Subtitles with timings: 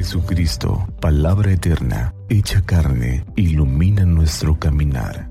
[0.00, 5.30] Jesucristo, palabra eterna, hecha carne, ilumina nuestro caminar.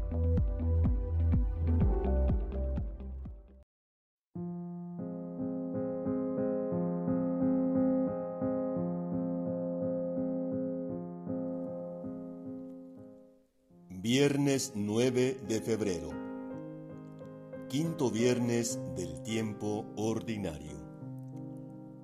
[13.90, 16.12] Viernes 9 de febrero.
[17.70, 20.78] Quinto viernes del tiempo ordinario.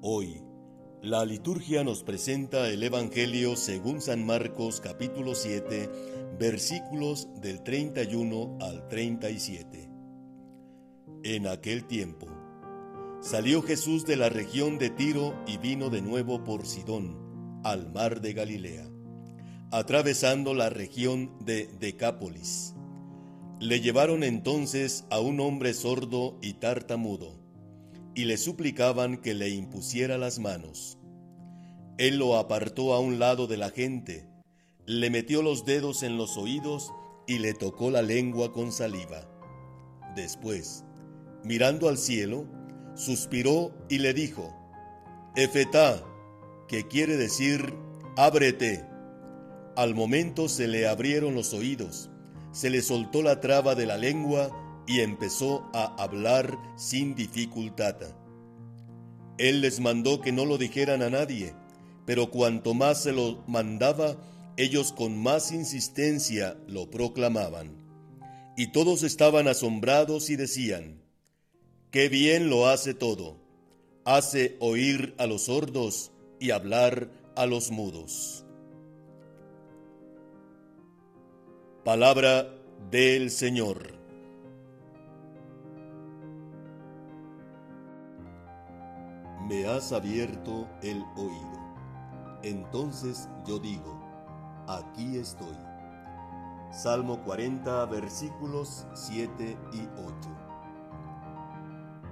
[0.01, 0.44] Hoy,
[1.05, 5.87] la liturgia nos presenta el Evangelio según San Marcos capítulo 7,
[6.39, 9.87] versículos del 31 al 37.
[11.23, 12.25] En aquel tiempo,
[13.21, 18.19] salió Jesús de la región de Tiro y vino de nuevo por Sidón, al mar
[18.19, 18.89] de Galilea,
[19.71, 22.73] atravesando la región de Decápolis.
[23.59, 27.44] Le llevaron entonces a un hombre sordo y tartamudo
[28.15, 30.97] y le suplicaban que le impusiera las manos.
[31.97, 34.27] Él lo apartó a un lado de la gente,
[34.85, 36.91] le metió los dedos en los oídos
[37.27, 39.29] y le tocó la lengua con saliva.
[40.15, 40.85] Después,
[41.43, 42.47] mirando al cielo,
[42.95, 44.55] suspiró y le dijo,
[45.35, 46.01] Efetá,
[46.67, 47.73] que quiere decir,
[48.15, 48.85] ábrete.
[49.75, 52.09] Al momento se le abrieron los oídos,
[52.53, 54.49] se le soltó la traba de la lengua
[54.87, 57.95] y empezó a hablar sin dificultad.
[59.37, 61.53] Él les mandó que no lo dijeran a nadie,
[62.05, 64.15] pero cuanto más se lo mandaba,
[64.57, 67.75] ellos con más insistencia lo proclamaban.
[68.57, 71.01] Y todos estaban asombrados y decían,
[71.91, 73.37] Qué bien lo hace todo,
[74.05, 78.45] hace oír a los sordos y hablar a los mudos.
[81.83, 82.53] Palabra
[82.91, 84.04] del Señor.
[89.47, 91.65] Me has abierto el oído.
[92.41, 93.99] Entonces yo digo,
[94.67, 95.55] aquí estoy.
[96.71, 100.13] Salmo 40, versículos 7 y 8.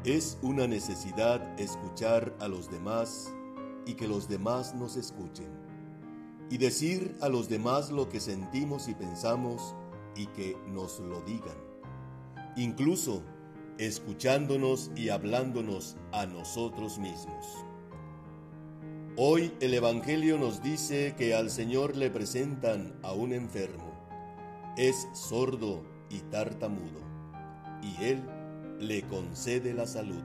[0.05, 3.33] Es una necesidad escuchar a los demás
[3.85, 5.49] y que los demás nos escuchen.
[6.49, 9.75] Y decir a los demás lo que sentimos y pensamos
[10.16, 11.57] y que nos lo digan.
[12.55, 13.23] Incluso
[13.78, 17.66] escuchándonos y hablándonos a nosotros mismos.
[19.16, 23.91] Hoy el Evangelio nos dice que al Señor le presentan a un enfermo.
[24.78, 27.01] Es sordo y tartamudo,
[27.81, 28.23] y Él
[28.79, 30.23] le concede la salud.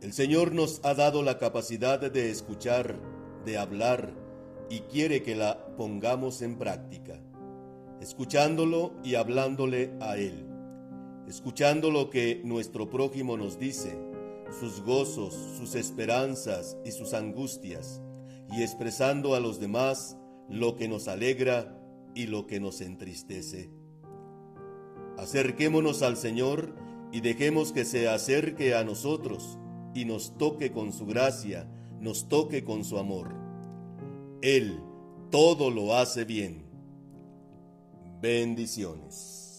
[0.00, 2.96] El Señor nos ha dado la capacidad de escuchar,
[3.44, 4.12] de hablar,
[4.68, 7.20] y quiere que la pongamos en práctica,
[8.00, 10.53] escuchándolo y hablándole a Él
[11.28, 13.98] escuchando lo que nuestro prójimo nos dice,
[14.60, 18.00] sus gozos, sus esperanzas y sus angustias,
[18.50, 20.16] y expresando a los demás
[20.48, 21.78] lo que nos alegra
[22.14, 23.70] y lo que nos entristece.
[25.16, 26.74] Acerquémonos al Señor
[27.12, 29.58] y dejemos que se acerque a nosotros
[29.94, 31.68] y nos toque con su gracia,
[32.00, 33.34] nos toque con su amor.
[34.42, 34.80] Él
[35.30, 36.64] todo lo hace bien.
[38.20, 39.53] Bendiciones.